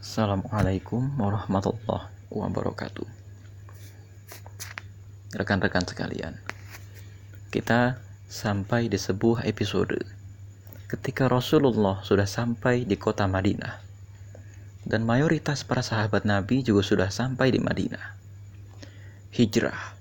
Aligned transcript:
Assalamualaikum 0.00 1.12
warahmatullahi 1.20 2.08
wabarakatuh. 2.32 3.04
Rekan-rekan 5.36 5.84
sekalian, 5.84 6.40
kita 7.52 8.00
sampai 8.24 8.88
di 8.88 8.96
sebuah 8.96 9.44
episode 9.44 10.00
ketika 10.88 11.28
Rasulullah 11.28 12.00
sudah 12.00 12.24
sampai 12.24 12.88
di 12.88 12.96
kota 12.96 13.28
Madinah 13.28 13.76
dan 14.88 15.04
mayoritas 15.04 15.68
para 15.68 15.84
sahabat 15.84 16.24
Nabi 16.24 16.64
juga 16.64 16.80
sudah 16.80 17.12
sampai 17.12 17.52
di 17.52 17.60
Madinah. 17.60 18.16
Hijrah. 19.36 20.00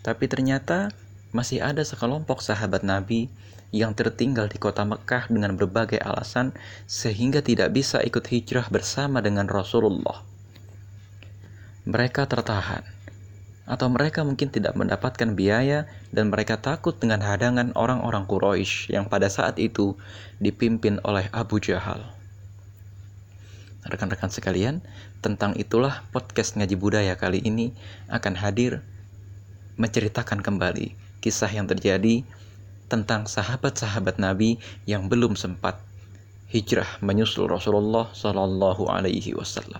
Tapi 0.00 0.32
ternyata 0.32 0.96
masih 1.36 1.60
ada 1.60 1.84
sekelompok 1.84 2.40
sahabat 2.40 2.88
Nabi 2.88 3.28
yang 3.70 3.94
tertinggal 3.94 4.50
di 4.50 4.58
kota 4.58 4.82
Mekah 4.82 5.30
dengan 5.30 5.54
berbagai 5.54 6.02
alasan 6.02 6.54
sehingga 6.90 7.42
tidak 7.42 7.70
bisa 7.70 8.02
ikut 8.02 8.26
hijrah 8.26 8.66
bersama 8.66 9.22
dengan 9.22 9.46
Rasulullah. 9.46 10.26
Mereka 11.86 12.26
tertahan 12.26 12.82
atau 13.70 13.86
mereka 13.86 14.26
mungkin 14.26 14.50
tidak 14.50 14.74
mendapatkan 14.74 15.30
biaya 15.38 15.86
dan 16.10 16.34
mereka 16.34 16.58
takut 16.58 16.98
dengan 16.98 17.22
hadangan 17.22 17.70
orang-orang 17.78 18.26
Quraisy 18.26 18.90
yang 18.90 19.06
pada 19.06 19.30
saat 19.30 19.62
itu 19.62 19.94
dipimpin 20.42 20.98
oleh 21.06 21.30
Abu 21.30 21.62
Jahal. 21.62 22.02
Rekan-rekan 23.86 24.28
sekalian, 24.28 24.82
tentang 25.22 25.54
itulah 25.54 26.02
podcast 26.10 26.58
ngaji 26.58 26.74
budaya 26.74 27.14
kali 27.14 27.40
ini 27.46 27.70
akan 28.10 28.34
hadir 28.36 28.82
menceritakan 29.78 30.42
kembali 30.42 30.92
kisah 31.22 31.48
yang 31.48 31.70
terjadi 31.70 32.26
tentang 32.90 33.30
sahabat-sahabat 33.30 34.18
Nabi 34.18 34.58
yang 34.84 35.06
belum 35.06 35.38
sempat 35.38 35.78
hijrah 36.50 36.98
menyusul 36.98 37.46
Rasulullah 37.46 38.10
Shallallahu 38.10 38.90
Alaihi 38.90 39.38
Wasallam. 39.38 39.78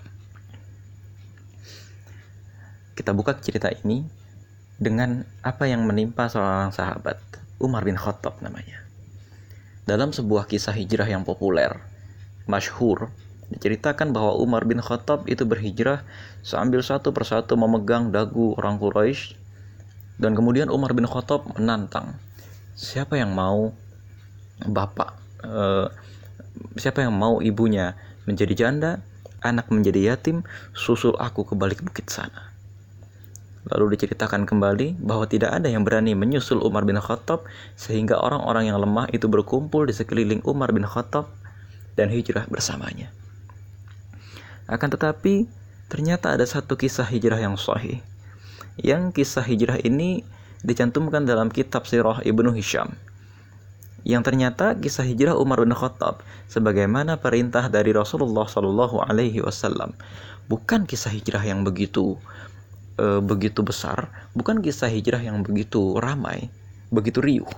Kita 2.95 3.11
buka 3.11 3.35
cerita 3.43 3.67
ini 3.83 4.07
dengan 4.79 5.27
apa 5.43 5.67
yang 5.67 5.83
menimpa 5.83 6.31
seorang 6.31 6.71
sahabat, 6.71 7.19
Umar 7.59 7.83
bin 7.83 7.99
Khattab 7.99 8.39
namanya. 8.39 8.79
Dalam 9.83 10.15
sebuah 10.15 10.47
kisah 10.47 10.73
hijrah 10.79 11.11
yang 11.11 11.27
populer, 11.27 11.75
masyhur, 12.47 13.11
diceritakan 13.51 14.15
bahwa 14.15 14.39
Umar 14.39 14.63
bin 14.63 14.79
Khattab 14.79 15.27
itu 15.27 15.43
berhijrah 15.43 16.07
sambil 16.47 16.87
satu 16.87 17.11
persatu 17.11 17.59
memegang 17.59 18.15
dagu 18.15 18.55
orang 18.55 18.79
Quraisy 18.79 19.35
dan 20.23 20.39
kemudian 20.39 20.71
Umar 20.71 20.95
bin 20.95 21.09
Khattab 21.11 21.51
menantang 21.59 22.15
siapa 22.77 23.17
yang 23.17 23.33
mau 23.33 23.73
bapak 24.65 25.11
uh, 25.47 25.89
siapa 26.77 27.05
yang 27.05 27.15
mau 27.17 27.41
ibunya 27.41 27.97
menjadi 28.29 28.55
janda 28.67 29.01
anak 29.41 29.73
menjadi 29.73 30.15
yatim 30.15 30.45
susul 30.77 31.17
aku 31.17 31.49
ke 31.49 31.55
balik 31.57 31.81
bukit 31.81 32.13
sana 32.13 32.51
Lalu 33.69 33.93
diceritakan 33.93 34.49
kembali 34.49 34.97
bahwa 35.05 35.29
tidak 35.29 35.53
ada 35.53 35.69
yang 35.69 35.85
berani 35.85 36.17
menyusul 36.17 36.65
Umar 36.65 36.89
bin 36.89 36.97
Khattab 36.97 37.45
sehingga 37.77 38.17
orang-orang 38.17 38.73
yang 38.73 38.81
lemah 38.81 39.13
itu 39.13 39.29
berkumpul 39.29 39.85
di 39.85 39.93
sekeliling 39.93 40.41
Umar 40.49 40.73
bin 40.73 40.89
Khattab 40.89 41.29
dan 41.93 42.09
hijrah 42.09 42.49
bersamanya. 42.49 43.13
Akan 44.65 44.89
tetapi 44.89 45.45
ternyata 45.93 46.33
ada 46.33 46.49
satu 46.49 46.81
kisah 46.81 47.05
hijrah 47.05 47.37
yang 47.37 47.61
sahih. 47.61 48.01
Yang 48.81 49.21
kisah 49.21 49.45
hijrah 49.45 49.77
ini 49.85 50.25
dicantumkan 50.67 51.25
dalam 51.25 51.49
kitab 51.49 51.89
Sirah 51.89 52.21
Ibnu 52.25 52.53
Hisham 52.53 52.93
yang 54.05 54.25
ternyata 54.25 54.73
kisah 54.81 55.05
hijrah 55.05 55.37
Umar 55.37 55.61
bin 55.61 55.77
Khattab 55.77 56.25
sebagaimana 56.49 57.21
perintah 57.21 57.69
dari 57.69 57.93
Rasulullah 57.93 58.49
Shallallahu 58.49 59.05
Alaihi 59.05 59.45
Wasallam. 59.45 59.93
Bukan 60.49 60.89
kisah 60.89 61.13
hijrah 61.13 61.45
yang 61.45 61.63
begitu 61.63 62.17
e, 62.99 63.23
begitu 63.23 63.63
besar 63.63 64.11
bukan 64.35 64.59
kisah 64.65 64.91
hijrah 64.91 65.23
yang 65.23 65.45
begitu 65.45 66.01
ramai 66.01 66.51
begitu 66.91 67.23
riuh. 67.23 67.51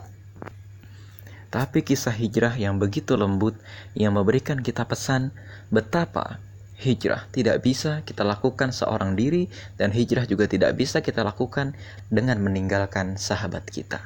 Tapi 1.52 1.84
kisah 1.84 2.12
hijrah 2.16 2.56
yang 2.56 2.80
begitu 2.80 3.12
lembut 3.16 3.56
yang 3.92 4.16
memberikan 4.16 4.60
kita 4.60 4.88
pesan 4.88 5.32
betapa 5.68 6.40
hijrah 6.82 7.30
tidak 7.30 7.62
bisa 7.62 8.02
kita 8.02 8.26
lakukan 8.26 8.74
seorang 8.74 9.14
diri 9.14 9.46
dan 9.78 9.94
hijrah 9.94 10.26
juga 10.26 10.50
tidak 10.50 10.74
bisa 10.74 10.98
kita 10.98 11.22
lakukan 11.22 11.78
dengan 12.10 12.42
meninggalkan 12.42 13.14
sahabat 13.14 13.62
kita. 13.70 14.02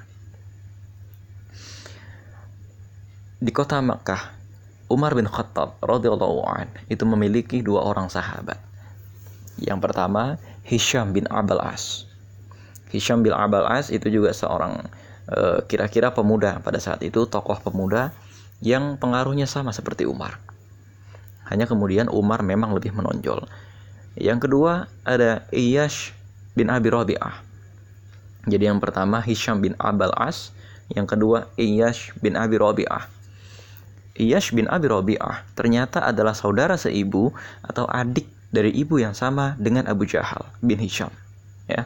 Di 3.40 3.48
kota 3.52 3.80
Makkah, 3.80 4.36
Umar 4.92 5.16
bin 5.16 5.24
Khattab 5.24 5.80
radhiyallahu 5.80 6.44
an 6.44 6.68
itu 6.92 7.08
memiliki 7.08 7.64
dua 7.64 7.88
orang 7.88 8.12
sahabat. 8.12 8.60
Yang 9.56 9.80
pertama, 9.80 10.36
Hisham 10.68 11.16
bin 11.16 11.24
Abal 11.32 11.64
As. 11.64 12.04
Hisham 12.92 13.24
bin 13.24 13.32
Abal 13.32 13.64
As 13.64 13.88
itu 13.88 14.12
juga 14.12 14.36
seorang 14.36 14.84
eh, 15.32 15.58
kira-kira 15.64 16.12
pemuda 16.12 16.60
pada 16.60 16.76
saat 16.76 17.00
itu, 17.00 17.24
tokoh 17.24 17.56
pemuda 17.60 18.12
yang 18.60 18.96
pengaruhnya 18.96 19.44
sama 19.44 19.72
seperti 19.72 20.08
Umar 20.08 20.45
hanya 21.46 21.66
kemudian 21.66 22.10
Umar 22.10 22.42
memang 22.42 22.74
lebih 22.74 22.94
menonjol. 22.94 23.46
Yang 24.16 24.48
kedua 24.48 24.90
ada 25.04 25.44
Iyash 25.52 26.16
bin 26.56 26.72
Abi 26.72 26.88
Rabi'ah. 26.88 27.44
Jadi 28.46 28.70
yang 28.70 28.78
pertama 28.78 29.18
Hisham 29.20 29.60
bin 29.60 29.74
Abal 29.76 30.14
As, 30.14 30.54
yang 30.94 31.04
kedua 31.04 31.50
Iyash 31.58 32.14
bin 32.22 32.38
Abi 32.38 32.56
Rabi'ah. 32.56 33.10
Iyash 34.16 34.56
bin 34.56 34.64
Abi 34.70 34.88
Rabi'ah 34.88 35.44
ternyata 35.52 36.00
adalah 36.00 36.32
saudara 36.32 36.80
seibu 36.80 37.34
atau 37.60 37.84
adik 37.90 38.24
dari 38.48 38.72
ibu 38.72 38.96
yang 38.96 39.12
sama 39.12 39.58
dengan 39.60 39.84
Abu 39.90 40.08
Jahal 40.08 40.48
bin 40.64 40.80
Hisham. 40.80 41.12
Ya. 41.68 41.84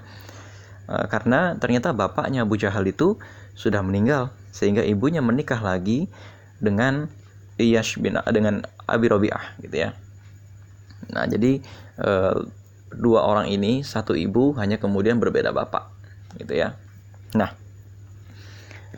E, 0.86 0.94
karena 1.10 1.58
ternyata 1.58 1.90
bapaknya 1.90 2.46
Abu 2.46 2.54
Jahal 2.54 2.86
itu 2.86 3.18
sudah 3.58 3.82
meninggal 3.82 4.30
sehingga 4.54 4.86
ibunya 4.86 5.18
menikah 5.18 5.58
lagi 5.58 6.06
dengan 6.62 7.10
Iyash 7.60 8.00
bin 8.00 8.16
dengan 8.32 8.64
Abi 8.88 9.06
Robiah 9.12 9.54
gitu 9.60 9.76
ya. 9.76 9.92
Nah, 11.12 11.28
jadi 11.28 11.60
e, 12.00 12.10
dua 12.96 13.20
orang 13.22 13.52
ini 13.52 13.84
satu 13.84 14.16
ibu 14.16 14.56
hanya 14.56 14.80
kemudian 14.80 15.20
berbeda 15.20 15.52
bapak 15.52 15.92
gitu 16.40 16.56
ya. 16.56 16.74
Nah, 17.36 17.54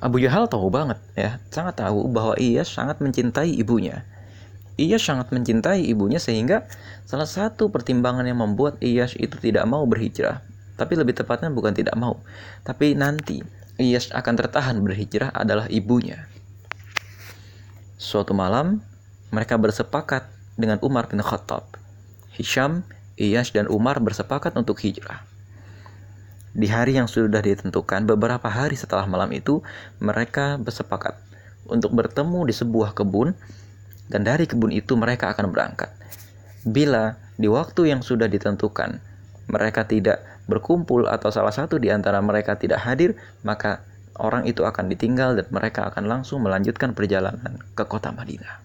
Abu 0.02 0.18
Jahal 0.18 0.50
tahu 0.50 0.66
banget 0.72 0.98
ya, 1.14 1.38
sangat 1.52 1.78
tahu 1.78 2.10
bahwa 2.10 2.34
Iyash 2.34 2.74
sangat 2.74 2.98
mencintai 2.98 3.54
ibunya. 3.54 4.02
Iyash 4.74 5.06
sangat 5.06 5.30
mencintai 5.30 5.84
ibunya 5.84 6.18
sehingga 6.18 6.66
salah 7.04 7.28
satu 7.28 7.68
pertimbangan 7.68 8.24
yang 8.26 8.40
membuat 8.40 8.80
Iyash 8.82 9.14
itu 9.20 9.36
tidak 9.38 9.62
mau 9.68 9.84
berhijrah, 9.84 10.42
tapi 10.74 10.96
lebih 10.96 11.14
tepatnya 11.14 11.52
bukan 11.52 11.76
tidak 11.76 11.94
mau, 11.94 12.18
tapi 12.66 12.98
nanti 12.98 13.44
Iyash 13.78 14.10
akan 14.10 14.34
tertahan 14.34 14.80
berhijrah 14.82 15.30
adalah 15.30 15.68
ibunya. 15.68 16.31
Suatu 18.02 18.34
malam, 18.34 18.82
mereka 19.30 19.54
bersepakat 19.54 20.26
dengan 20.58 20.82
Umar 20.82 21.06
bin 21.06 21.22
Khattab. 21.22 21.78
Hisham, 22.34 22.82
Iyas, 23.14 23.54
dan 23.54 23.70
Umar 23.70 24.02
bersepakat 24.02 24.58
untuk 24.58 24.82
hijrah. 24.82 25.22
Di 26.50 26.66
hari 26.66 26.98
yang 26.98 27.06
sudah 27.06 27.38
ditentukan, 27.38 28.02
beberapa 28.10 28.50
hari 28.50 28.74
setelah 28.74 29.06
malam 29.06 29.30
itu, 29.30 29.62
mereka 30.02 30.58
bersepakat 30.58 31.14
untuk 31.70 31.94
bertemu 31.94 32.42
di 32.42 32.50
sebuah 32.50 32.90
kebun, 32.98 33.38
dan 34.10 34.26
dari 34.26 34.50
kebun 34.50 34.74
itu 34.74 34.98
mereka 34.98 35.30
akan 35.30 35.54
berangkat. 35.54 35.94
Bila 36.66 37.14
di 37.38 37.46
waktu 37.46 37.94
yang 37.94 38.02
sudah 38.02 38.26
ditentukan, 38.26 38.98
mereka 39.46 39.86
tidak 39.86 40.26
berkumpul 40.50 41.06
atau 41.06 41.30
salah 41.30 41.54
satu 41.54 41.78
di 41.78 41.86
antara 41.94 42.18
mereka 42.18 42.58
tidak 42.58 42.82
hadir, 42.82 43.14
maka 43.46 43.86
orang 44.18 44.44
itu 44.44 44.64
akan 44.66 44.92
ditinggal 44.92 45.38
dan 45.38 45.46
mereka 45.48 45.88
akan 45.88 46.04
langsung 46.08 46.44
melanjutkan 46.44 46.92
perjalanan 46.92 47.60
ke 47.72 47.84
kota 47.88 48.12
Madinah. 48.12 48.60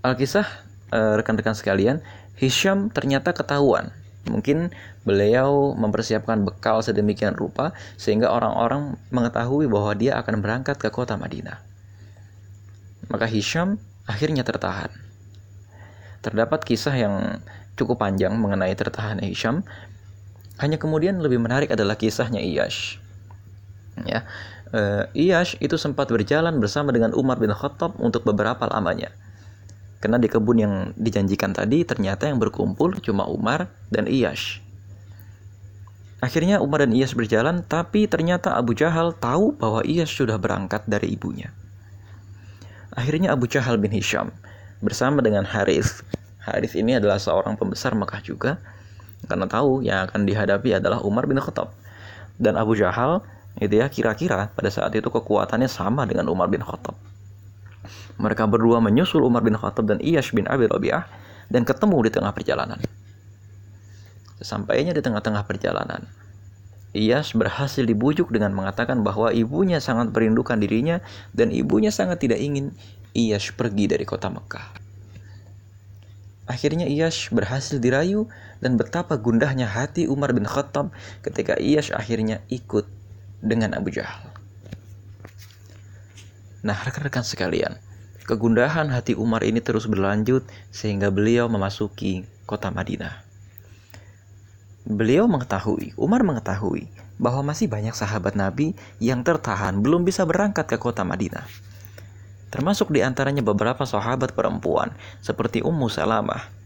Alkisah 0.00 0.48
eh, 0.90 1.14
rekan-rekan 1.20 1.52
sekalian, 1.52 2.00
Hisham 2.40 2.88
ternyata 2.88 3.36
ketahuan. 3.36 3.92
Mungkin 4.28 4.72
beliau 5.04 5.72
mempersiapkan 5.76 6.44
bekal 6.44 6.84
sedemikian 6.84 7.36
rupa 7.36 7.72
sehingga 7.96 8.28
orang-orang 8.32 9.00
mengetahui 9.12 9.68
bahwa 9.68 9.92
dia 9.96 10.16
akan 10.20 10.44
berangkat 10.44 10.76
ke 10.76 10.88
kota 10.92 11.16
Madinah. 11.16 11.60
Maka 13.08 13.26
Hisham 13.28 13.80
akhirnya 14.08 14.44
tertahan. 14.44 14.92
Terdapat 16.20 16.64
kisah 16.64 16.92
yang 16.92 17.40
cukup 17.80 18.00
panjang 18.00 18.36
mengenai 18.36 18.76
tertahan 18.76 19.24
Hisham 19.24 19.64
hanya 20.60 20.76
kemudian 20.76 21.18
lebih 21.24 21.40
menarik 21.40 21.72
adalah 21.72 21.96
kisahnya 21.96 22.44
Iyash. 22.44 23.00
Ya, 24.04 24.28
uh, 24.76 25.08
Iyash 25.16 25.56
itu 25.60 25.80
sempat 25.80 26.12
berjalan 26.12 26.60
bersama 26.60 26.92
dengan 26.92 27.16
Umar 27.16 27.40
bin 27.40 27.52
Khattab 27.52 27.96
untuk 27.96 28.28
beberapa 28.28 28.68
lamanya. 28.68 29.08
Karena 30.00 30.16
di 30.16 30.28
kebun 30.28 30.56
yang 30.60 30.74
dijanjikan 30.96 31.52
tadi 31.52 31.84
ternyata 31.84 32.28
yang 32.28 32.40
berkumpul 32.40 33.00
cuma 33.00 33.24
Umar 33.28 33.72
dan 33.88 34.08
Iyash. 34.08 34.60
Akhirnya 36.20 36.60
Umar 36.60 36.84
dan 36.84 36.92
Iyas 36.92 37.16
berjalan, 37.16 37.64
tapi 37.64 38.04
ternyata 38.04 38.52
Abu 38.52 38.76
Jahal 38.76 39.16
tahu 39.16 39.56
bahwa 39.56 39.80
Iyas 39.80 40.12
sudah 40.12 40.36
berangkat 40.36 40.84
dari 40.84 41.16
ibunya. 41.16 41.48
Akhirnya 42.92 43.32
Abu 43.32 43.48
Jahal 43.48 43.80
bin 43.80 43.88
Hisham 43.88 44.28
bersama 44.84 45.24
dengan 45.24 45.48
Harith. 45.48 46.04
Harith 46.44 46.76
ini 46.76 47.00
adalah 47.00 47.16
seorang 47.16 47.56
pembesar 47.56 47.96
Mekah 47.96 48.20
juga 48.20 48.60
karena 49.28 49.46
tahu 49.48 49.84
yang 49.84 50.08
akan 50.08 50.24
dihadapi 50.24 50.80
adalah 50.80 51.02
Umar 51.04 51.28
bin 51.28 51.36
Khattab 51.40 51.72
dan 52.40 52.56
Abu 52.56 52.76
Jahal 52.78 53.20
itu 53.60 53.76
ya 53.76 53.90
kira-kira 53.90 54.48
pada 54.54 54.70
saat 54.72 54.94
itu 54.96 55.10
kekuatannya 55.10 55.68
sama 55.68 56.06
dengan 56.08 56.30
Umar 56.32 56.48
bin 56.48 56.62
Khattab. 56.62 56.96
Mereka 58.20 58.48
berdua 58.48 58.80
menyusul 58.80 59.24
Umar 59.24 59.44
bin 59.44 59.56
Khattab 59.56 59.88
dan 59.88 59.98
Iyash 60.00 60.32
bin 60.32 60.48
Abi 60.48 60.68
Rabi'ah 60.68 61.04
dan 61.50 61.66
ketemu 61.66 62.08
di 62.08 62.10
tengah 62.12 62.32
perjalanan. 62.32 62.78
Sesampainya 64.40 64.96
di 64.96 65.04
tengah-tengah 65.04 65.44
perjalanan, 65.44 66.08
Iyas 66.90 67.38
berhasil 67.38 67.86
dibujuk 67.86 68.34
dengan 68.34 68.50
mengatakan 68.50 69.06
bahwa 69.06 69.30
ibunya 69.30 69.78
sangat 69.78 70.10
merindukan 70.10 70.58
dirinya 70.58 70.98
dan 71.30 71.54
ibunya 71.54 71.94
sangat 71.94 72.18
tidak 72.24 72.42
ingin 72.42 72.74
Iyas 73.14 73.54
pergi 73.54 73.86
dari 73.86 74.02
kota 74.02 74.26
Mekah. 74.26 74.89
Akhirnya 76.50 76.90
Iyas 76.90 77.30
berhasil 77.30 77.78
dirayu 77.78 78.26
dan 78.58 78.74
betapa 78.74 79.14
gundahnya 79.14 79.70
hati 79.70 80.10
Umar 80.10 80.34
bin 80.34 80.42
Khattab 80.42 80.90
ketika 81.22 81.54
Iyas 81.54 81.94
akhirnya 81.94 82.42
ikut 82.50 82.90
dengan 83.38 83.78
Abu 83.78 83.94
Jahal. 83.94 84.34
Nah, 86.66 86.74
rekan-rekan 86.74 87.22
sekalian, 87.22 87.78
kegundahan 88.26 88.90
hati 88.90 89.14
Umar 89.14 89.46
ini 89.46 89.62
terus 89.62 89.86
berlanjut 89.86 90.42
sehingga 90.74 91.14
beliau 91.14 91.46
memasuki 91.46 92.26
kota 92.50 92.74
Madinah. 92.74 93.22
Beliau 94.90 95.30
mengetahui, 95.30 95.94
Umar 95.94 96.26
mengetahui 96.26 96.90
bahwa 97.14 97.54
masih 97.54 97.70
banyak 97.70 97.94
sahabat 97.94 98.34
Nabi 98.34 98.74
yang 98.98 99.22
tertahan 99.22 99.78
belum 99.78 100.02
bisa 100.02 100.26
berangkat 100.26 100.66
ke 100.66 100.82
kota 100.82 101.06
Madinah. 101.06 101.69
Termasuk 102.50 102.90
di 102.90 103.00
antaranya 103.00 103.46
beberapa 103.46 103.86
sahabat 103.86 104.34
perempuan 104.34 104.90
seperti 105.22 105.62
Ummu 105.62 105.86
Salamah 105.86 106.58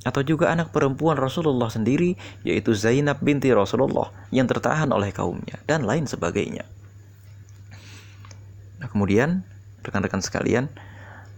atau 0.00 0.24
juga 0.24 0.48
anak 0.48 0.72
perempuan 0.72 1.14
Rasulullah 1.14 1.68
sendiri 1.68 2.16
yaitu 2.42 2.72
Zainab 2.74 3.20
binti 3.20 3.52
Rasulullah 3.52 4.10
yang 4.34 4.48
tertahan 4.50 4.90
oleh 4.90 5.14
kaumnya 5.14 5.62
dan 5.70 5.86
lain 5.86 6.10
sebagainya. 6.10 6.66
Nah, 8.80 8.88
kemudian 8.88 9.44
rekan-rekan 9.84 10.24
sekalian, 10.24 10.72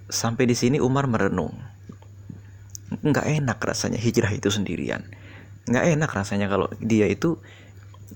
sampai 0.09 0.47
di 0.47 0.55
sini 0.55 0.79
Umar 0.79 1.11
merenung. 1.11 1.53
Nggak 3.03 3.27
enak 3.29 3.59
rasanya 3.61 3.99
hijrah 3.99 4.31
itu 4.31 4.49
sendirian 4.49 5.05
nggak 5.63 5.85
enak 5.95 6.11
rasanya 6.11 6.51
kalau 6.51 6.67
dia 6.83 7.07
itu 7.07 7.39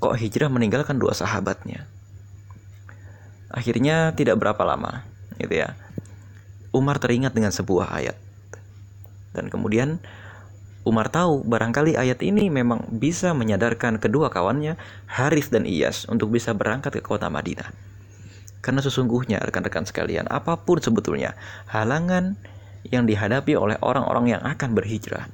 kok 0.02 0.18
hijrah 0.18 0.50
meninggalkan 0.50 0.98
dua 0.98 1.14
sahabatnya 1.14 1.86
akhirnya 3.54 4.10
tidak 4.18 4.42
berapa 4.42 4.58
lama 4.66 5.06
gitu 5.40 5.54
ya 5.64 5.76
Umar 6.72 7.00
teringat 7.00 7.32
dengan 7.32 7.52
sebuah 7.52 7.92
ayat 7.92 8.16
dan 9.36 9.52
kemudian 9.52 10.00
Umar 10.86 11.10
tahu 11.10 11.42
barangkali 11.42 11.98
ayat 11.98 12.22
ini 12.22 12.46
memang 12.46 12.86
bisa 12.94 13.34
menyadarkan 13.34 13.98
kedua 13.98 14.30
kawannya 14.30 14.78
Harith 15.10 15.50
dan 15.50 15.66
Iyas 15.66 16.06
untuk 16.06 16.30
bisa 16.30 16.54
berangkat 16.54 16.94
ke 16.94 17.02
kota 17.02 17.26
Madinah. 17.26 17.74
Karena 18.62 18.78
sesungguhnya 18.78 19.42
rekan-rekan 19.42 19.82
sekalian, 19.82 20.30
apa 20.30 20.54
pun 20.62 20.78
sebetulnya 20.78 21.34
halangan 21.66 22.38
yang 22.86 23.02
dihadapi 23.02 23.58
oleh 23.58 23.74
orang-orang 23.82 24.38
yang 24.38 24.42
akan 24.46 24.78
berhijrah, 24.78 25.26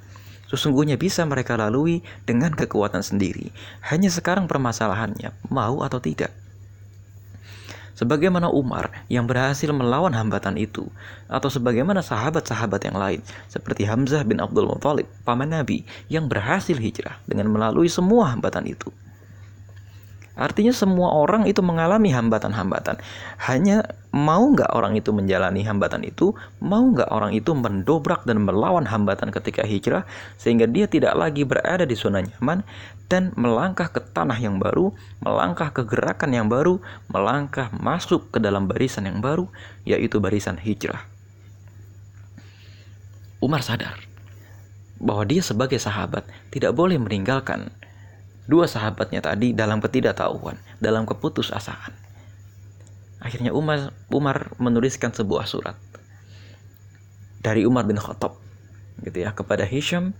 sesungguhnya 0.48 0.96
bisa 0.96 1.20
mereka 1.28 1.60
lalui 1.60 2.00
dengan 2.24 2.56
kekuatan 2.56 3.04
sendiri. 3.04 3.52
Hanya 3.92 4.08
sekarang 4.08 4.48
permasalahannya, 4.48 5.36
mau 5.52 5.84
atau 5.84 6.00
tidak. 6.00 6.32
Sebagaimana 7.92 8.48
Umar 8.48 9.04
yang 9.12 9.28
berhasil 9.28 9.68
melawan 9.68 10.16
hambatan 10.16 10.56
itu, 10.56 10.88
atau 11.28 11.52
sebagaimana 11.52 12.00
sahabat-sahabat 12.00 12.88
yang 12.88 12.96
lain, 12.96 13.20
seperti 13.52 13.84
Hamzah 13.84 14.24
bin 14.24 14.40
Abdul 14.40 14.64
Muthalib, 14.64 15.08
paman 15.28 15.52
Nabi, 15.52 15.84
yang 16.08 16.24
berhasil 16.24 16.74
hijrah 16.74 17.20
dengan 17.28 17.52
melalui 17.52 17.92
semua 17.92 18.32
hambatan 18.32 18.64
itu. 18.64 18.88
Artinya 20.32 20.72
semua 20.72 21.12
orang 21.12 21.44
itu 21.44 21.60
mengalami 21.60 22.08
hambatan-hambatan. 22.08 22.96
Hanya 23.44 23.84
mau 24.12 24.44
nggak 24.52 24.76
orang 24.76 24.92
itu 24.92 25.08
menjalani 25.10 25.64
hambatan 25.64 26.04
itu, 26.04 26.36
mau 26.60 26.84
nggak 26.84 27.08
orang 27.08 27.32
itu 27.32 27.56
mendobrak 27.56 28.28
dan 28.28 28.44
melawan 28.44 28.84
hambatan 28.84 29.32
ketika 29.32 29.64
hijrah, 29.64 30.04
sehingga 30.36 30.68
dia 30.68 30.84
tidak 30.84 31.16
lagi 31.16 31.48
berada 31.48 31.88
di 31.88 31.96
zona 31.96 32.20
nyaman 32.20 32.60
dan 33.08 33.32
melangkah 33.40 33.88
ke 33.88 34.04
tanah 34.04 34.36
yang 34.36 34.60
baru, 34.60 34.92
melangkah 35.24 35.72
ke 35.72 35.82
gerakan 35.88 36.36
yang 36.36 36.48
baru, 36.52 36.76
melangkah 37.08 37.72
masuk 37.72 38.28
ke 38.28 38.38
dalam 38.38 38.68
barisan 38.68 39.08
yang 39.08 39.24
baru, 39.24 39.48
yaitu 39.88 40.20
barisan 40.20 40.60
hijrah. 40.60 41.08
Umar 43.42 43.64
sadar 43.64 43.96
bahwa 45.02 45.26
dia 45.26 45.42
sebagai 45.42 45.80
sahabat 45.80 46.22
tidak 46.54 46.78
boleh 46.78 46.94
meninggalkan 46.94 47.74
dua 48.46 48.70
sahabatnya 48.70 49.24
tadi 49.24 49.50
dalam 49.50 49.82
ketidaktahuan, 49.82 50.60
dalam 50.78 51.08
keputusasaan. 51.08 52.01
Akhirnya 53.22 53.54
Umar 53.54 53.94
Umar 54.10 54.50
menuliskan 54.58 55.14
sebuah 55.14 55.46
surat 55.46 55.78
dari 57.38 57.62
Umar 57.62 57.86
bin 57.86 57.98
Khattab 57.98 58.34
gitu 59.02 59.22
ya 59.22 59.30
kepada 59.30 59.62
Hisham 59.62 60.14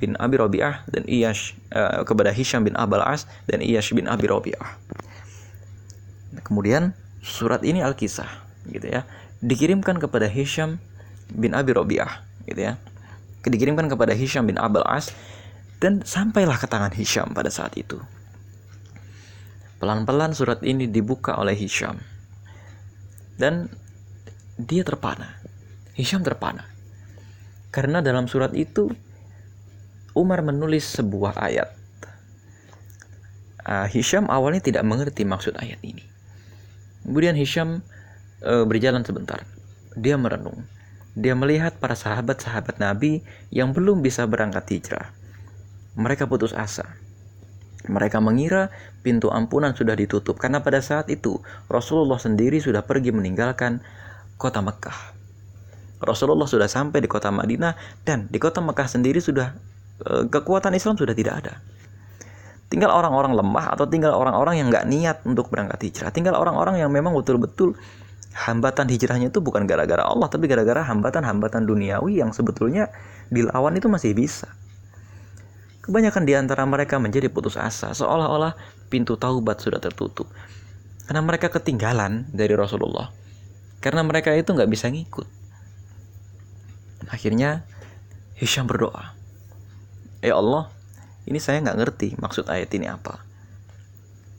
bin 0.00 0.16
Abi 0.16 0.40
Rabi'ah 0.40 0.88
dan 0.88 1.04
Iyash 1.04 1.52
uh, 1.76 2.02
kepada 2.08 2.32
Hisham 2.32 2.64
bin 2.64 2.72
Abal 2.74 3.04
As 3.04 3.28
dan 3.44 3.60
Iyash 3.60 3.92
bin 3.92 4.08
Abi 4.08 4.26
Rabi'ah. 4.28 4.80
Kemudian 6.40 6.96
surat 7.20 7.60
ini 7.60 7.84
Al-Kisah 7.84 8.28
gitu 8.72 8.88
ya 8.88 9.04
dikirimkan 9.44 10.00
kepada 10.00 10.26
Hisham 10.26 10.80
bin 11.28 11.52
Abi 11.52 11.76
Rabi'ah 11.76 12.24
gitu 12.48 12.60
ya. 12.60 12.80
Dikirimkan 13.46 13.86
kepada 13.86 14.10
Hisham 14.10 14.50
bin 14.50 14.58
Abal 14.58 14.82
As 14.88 15.14
dan 15.78 16.02
sampailah 16.02 16.58
ke 16.58 16.66
tangan 16.66 16.90
Hisham 16.90 17.30
pada 17.30 17.52
saat 17.52 17.76
itu. 17.78 18.00
Pelan-pelan 19.76 20.32
surat 20.32 20.64
ini 20.64 20.88
dibuka 20.88 21.36
oleh 21.36 21.52
Hisham. 21.52 22.00
Dan 23.36 23.68
dia 24.56 24.80
terpana. 24.82 25.36
Hisham 25.92 26.24
terpana. 26.24 26.64
Karena 27.68 28.00
dalam 28.00 28.24
surat 28.24 28.56
itu 28.56 28.88
Umar 30.16 30.40
menulis 30.40 30.88
sebuah 30.96 31.36
ayat. 31.36 31.68
Uh, 33.66 33.84
Hisham 33.92 34.32
awalnya 34.32 34.64
tidak 34.64 34.86
mengerti 34.86 35.28
maksud 35.28 35.60
ayat 35.60 35.82
ini. 35.84 36.04
Kemudian 37.04 37.36
Hisham 37.36 37.84
uh, 38.40 38.64
berjalan 38.64 39.04
sebentar. 39.04 39.44
Dia 39.92 40.16
merenung. 40.16 40.64
Dia 41.12 41.36
melihat 41.36 41.76
para 41.76 41.96
sahabat-sahabat 41.96 42.80
Nabi 42.80 43.20
yang 43.52 43.76
belum 43.76 44.00
bisa 44.00 44.24
berangkat 44.24 44.68
hijrah 44.72 45.12
mereka 45.96 46.28
putus 46.28 46.52
asa. 46.52 46.84
Mereka 47.84 48.18
mengira 48.24 48.72
pintu 49.04 49.28
ampunan 49.28 49.76
sudah 49.76 49.92
ditutup 49.94 50.40
karena 50.40 50.64
pada 50.64 50.80
saat 50.80 51.06
itu 51.12 51.38
Rasulullah 51.68 52.18
sendiri 52.18 52.58
sudah 52.58 52.82
pergi 52.82 53.12
meninggalkan 53.12 53.84
kota 54.40 54.64
Mekah. 54.64 55.16
Rasulullah 56.00 56.48
sudah 56.48 56.68
sampai 56.68 57.00
di 57.00 57.08
kota 57.08 57.32
Madinah 57.32 57.76
dan 58.04 58.28
di 58.28 58.36
kota 58.36 58.60
Mekah 58.60 58.88
sendiri 58.88 59.22
sudah 59.22 59.56
e, 60.02 60.28
kekuatan 60.28 60.76
Islam 60.76 60.98
sudah 60.98 61.14
tidak 61.16 61.34
ada. 61.44 61.54
Tinggal 62.66 62.90
orang-orang 62.90 63.32
lemah 63.32 63.72
atau 63.72 63.86
tinggal 63.86 64.12
orang-orang 64.12 64.60
yang 64.60 64.68
nggak 64.68 64.86
niat 64.90 65.16
untuk 65.24 65.48
berangkat 65.48 65.86
hijrah. 65.86 66.10
Tinggal 66.10 66.34
orang-orang 66.34 66.82
yang 66.82 66.90
memang 66.90 67.14
betul-betul 67.14 67.78
hambatan 68.36 68.90
hijrahnya 68.92 69.32
itu 69.32 69.40
bukan 69.40 69.64
gara-gara 69.64 70.04
Allah 70.04 70.28
tapi 70.28 70.44
gara-gara 70.44 70.84
hambatan-hambatan 70.84 71.64
duniawi 71.64 72.20
yang 72.20 72.36
sebetulnya 72.36 72.92
dilawan 73.32 73.72
itu 73.78 73.88
masih 73.88 74.12
bisa. 74.12 74.52
Kebanyakan 75.86 76.26
di 76.26 76.34
antara 76.34 76.66
mereka 76.66 76.98
menjadi 76.98 77.30
putus 77.30 77.54
asa, 77.54 77.94
seolah-olah 77.94 78.58
pintu 78.90 79.14
taubat 79.14 79.62
sudah 79.62 79.78
tertutup. 79.78 80.26
Karena 81.06 81.22
mereka 81.22 81.46
ketinggalan 81.46 82.26
dari 82.34 82.58
Rasulullah. 82.58 83.14
Karena 83.78 84.02
mereka 84.02 84.34
itu 84.34 84.50
nggak 84.50 84.66
bisa 84.66 84.90
ngikut. 84.90 85.30
Akhirnya 87.06 87.62
Hisham 88.34 88.66
berdoa. 88.66 89.14
Ya 90.26 90.34
Allah, 90.34 90.74
ini 91.30 91.38
saya 91.38 91.62
nggak 91.62 91.78
ngerti 91.78 92.08
maksud 92.18 92.50
ayat 92.50 92.74
ini 92.74 92.90
apa. 92.90 93.22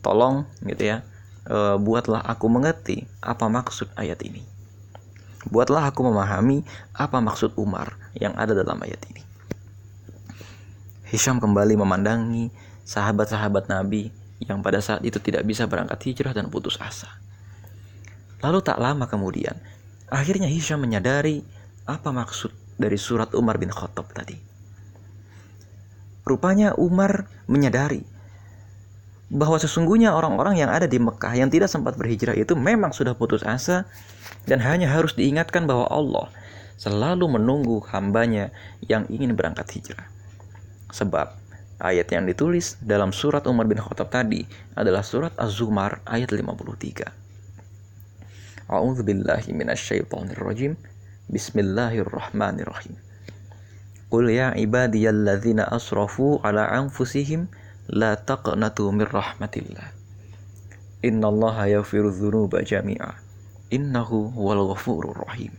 Tolong 0.04 0.44
gitu 0.68 0.84
ya, 0.84 1.08
e, 1.48 1.80
buatlah 1.80 2.28
aku 2.28 2.52
mengerti 2.52 3.08
apa 3.24 3.48
maksud 3.48 3.88
ayat 3.96 4.20
ini. 4.28 4.44
Buatlah 5.48 5.96
aku 5.96 6.04
memahami 6.12 6.68
apa 6.92 7.24
maksud 7.24 7.56
Umar 7.56 7.96
yang 8.20 8.36
ada 8.36 8.52
dalam 8.52 8.84
ayat 8.84 9.00
ini. 9.08 9.24
Hisham 11.08 11.40
kembali 11.40 11.80
memandangi 11.80 12.52
sahabat-sahabat 12.84 13.72
Nabi 13.72 14.12
yang 14.44 14.60
pada 14.60 14.84
saat 14.84 15.08
itu 15.08 15.24
tidak 15.24 15.48
bisa 15.48 15.64
berangkat 15.64 16.04
hijrah 16.04 16.36
dan 16.36 16.52
putus 16.52 16.76
asa. 16.84 17.08
Lalu 18.44 18.60
tak 18.60 18.76
lama 18.76 19.08
kemudian, 19.08 19.56
akhirnya 20.12 20.52
Hisham 20.52 20.84
menyadari 20.84 21.48
apa 21.88 22.12
maksud 22.12 22.52
dari 22.76 23.00
surat 23.00 23.32
Umar 23.40 23.56
bin 23.56 23.72
Khattab 23.72 24.12
tadi. 24.12 24.36
Rupanya 26.28 26.76
Umar 26.76 27.32
menyadari 27.48 28.04
bahwa 29.32 29.56
sesungguhnya 29.56 30.12
orang-orang 30.12 30.60
yang 30.60 30.68
ada 30.68 30.92
di 30.92 31.00
Mekah 31.00 31.40
yang 31.40 31.48
tidak 31.48 31.72
sempat 31.72 31.96
berhijrah 31.96 32.36
itu 32.36 32.52
memang 32.52 32.92
sudah 32.92 33.16
putus 33.16 33.48
asa 33.48 33.88
dan 34.44 34.60
hanya 34.60 34.92
harus 34.92 35.16
diingatkan 35.16 35.64
bahwa 35.64 35.88
Allah 35.88 36.28
selalu 36.76 37.40
menunggu 37.40 37.80
hambanya 37.96 38.52
yang 38.84 39.08
ingin 39.08 39.40
berangkat 39.40 39.72
hijrah. 39.72 40.17
Sebab 40.92 41.36
ayat 41.84 42.08
yang 42.10 42.26
ditulis 42.26 42.80
dalam 42.80 43.12
surat 43.12 43.44
Umar 43.46 43.68
bin 43.68 43.78
Khattab 43.78 44.10
tadi 44.10 44.48
adalah 44.74 45.04
surat 45.04 45.36
Az-Zumar 45.36 46.00
ayat 46.08 46.32
53. 46.32 47.06
A'udzu 48.68 49.04
billahi 49.04 49.56
minasyaitonir 49.56 50.40
rajim. 50.40 50.76
Bismillahirrahmanirrahim. 51.32 52.96
Qul 54.08 54.32
ya 54.32 54.56
ibadiyalladzina 54.56 55.68
asrafu 55.68 56.40
ala 56.40 56.72
anfusihim 56.72 57.52
la 57.92 58.16
taqnatu 58.16 58.92
min 58.96 59.04
rahmatillah. 59.08 59.92
Innallaha 61.04 61.68
yaghfiru 61.68 62.12
dzunuba 62.12 62.64
jami'a. 62.64 63.20
Innahu 63.72 64.32
huwal 64.32 64.72
ghafurur 64.72 65.28
rahim. 65.28 65.52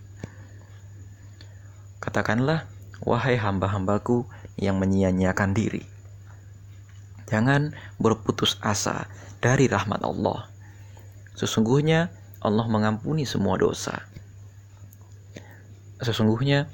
Katakanlah, 2.00 2.64
wahai 3.04 3.36
hamba-hambaku 3.36 4.24
yang 4.58 4.76
menyia-nyiakan 4.82 5.50
diri. 5.54 5.82
Jangan 7.30 7.72
berputus 8.02 8.58
asa 8.60 9.06
dari 9.38 9.70
rahmat 9.70 10.02
Allah. 10.02 10.50
Sesungguhnya 11.38 12.10
Allah 12.42 12.66
mengampuni 12.66 13.22
semua 13.22 13.54
dosa. 13.54 14.02
Sesungguhnya 16.02 16.70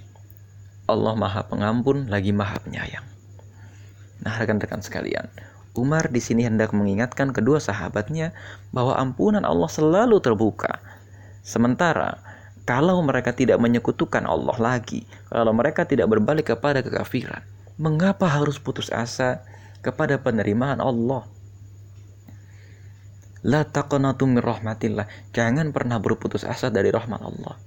Allah 0.85 1.17
Maha 1.17 1.49
Pengampun 1.49 2.09
lagi 2.13 2.33
Maha 2.33 2.61
Penyayang. 2.61 3.05
Nah, 4.25 4.37
rekan-rekan 4.37 4.81
sekalian, 4.81 5.29
Umar 5.77 6.09
di 6.13 6.21
sini 6.21 6.45
hendak 6.45 6.71
mengingatkan 6.77 7.33
kedua 7.33 7.61
sahabatnya 7.61 8.37
bahwa 8.71 8.97
ampunan 8.97 9.43
Allah 9.43 9.69
selalu 9.69 10.21
terbuka. 10.21 10.81
Sementara 11.45 12.21
kalau 12.65 13.05
mereka 13.05 13.37
tidak 13.37 13.61
menyekutukan 13.61 14.25
Allah 14.25 14.57
lagi, 14.57 15.05
kalau 15.29 15.53
mereka 15.53 15.85
tidak 15.85 16.09
berbalik 16.09 16.53
kepada 16.53 16.81
kekafiran, 16.81 17.45
mengapa 17.75 18.31
harus 18.31 18.63
putus 18.63 18.91
asa 18.95 19.43
kepada 19.83 20.19
penerimaan 20.23 20.79
Allah? 20.79 21.27
La 23.45 23.67
taqnatu 23.67 24.25
min 24.25 24.41
rahmatillah. 24.41 25.35
Jangan 25.37 25.75
pernah 25.75 26.01
berputus 26.01 26.49
asa 26.49 26.73
dari 26.73 26.89
rahmat 26.89 27.21
Allah. 27.21 27.61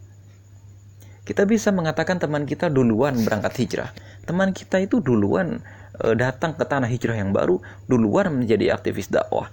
Kita 1.27 1.43
bisa 1.43 1.75
mengatakan 1.75 2.23
teman 2.23 2.47
kita 2.47 2.71
duluan 2.71 3.19
berangkat 3.19 3.53
hijrah. 3.59 3.91
Teman 4.23 4.55
kita 4.55 4.79
itu 4.79 5.03
duluan 5.03 5.59
e, 5.99 6.15
datang 6.15 6.55
ke 6.55 6.63
tanah 6.63 6.87
hijrah 6.87 7.19
yang 7.19 7.35
baru, 7.35 7.59
duluan 7.83 8.31
menjadi 8.31 8.71
aktivis 8.71 9.11
dakwah, 9.11 9.51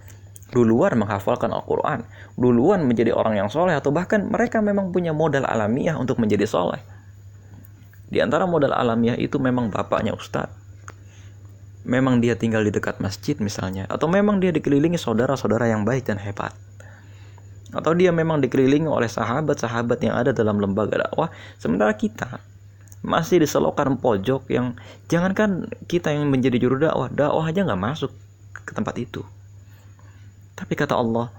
duluan 0.55 0.95
menghafalkan 0.95 1.51
Al-Quran, 1.51 2.07
duluan 2.39 2.87
menjadi 2.87 3.11
orang 3.11 3.43
yang 3.43 3.51
soleh, 3.51 3.75
atau 3.75 3.91
bahkan 3.91 4.23
mereka 4.23 4.63
memang 4.63 4.95
punya 4.95 5.11
modal 5.11 5.43
alamiah 5.51 5.99
untuk 5.99 6.23
menjadi 6.23 6.47
soleh. 6.47 6.79
Di 8.15 8.23
antara 8.23 8.47
modal 8.47 8.71
alamiah 8.71 9.19
itu 9.19 9.43
memang 9.43 9.75
bapaknya 9.75 10.15
ustadz. 10.15 10.55
Memang 11.83 12.23
dia 12.23 12.39
tinggal 12.39 12.63
di 12.63 12.71
dekat 12.71 13.03
masjid 13.03 13.35
misalnya, 13.43 13.91
atau 13.91 14.07
memang 14.07 14.39
dia 14.39 14.55
dikelilingi 14.55 14.97
saudara-saudara 14.97 15.67
yang 15.67 15.83
baik 15.83 16.07
dan 16.07 16.23
hebat. 16.23 16.55
Atau 17.75 17.99
dia 17.99 18.15
memang 18.15 18.39
dikelilingi 18.39 18.87
oleh 18.87 19.11
sahabat-sahabat 19.11 19.99
yang 20.07 20.15
ada 20.15 20.31
dalam 20.31 20.63
lembaga 20.63 21.03
dakwah. 21.03 21.29
Sementara 21.59 21.91
kita 21.99 22.39
masih 23.03 23.43
di 23.43 23.51
selokan 23.51 23.99
pojok 23.99 24.47
yang 24.49 24.79
jangankan 25.11 25.69
kita 25.91 26.15
yang 26.15 26.31
menjadi 26.31 26.57
juru 26.57 26.81
dakwah 26.81 27.11
dakwah 27.13 27.51
aja 27.51 27.67
nggak 27.67 27.83
masuk 27.83 28.15
ke 28.65 28.73
tempat 28.73 28.95
itu. 28.97 29.27
Tapi 30.55 30.73
kata 30.79 30.95
Allah 30.95 31.35